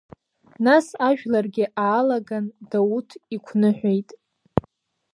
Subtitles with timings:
[0.65, 4.09] Нас ажәларгьы аалаган Дауҭ иқәныҳәеит.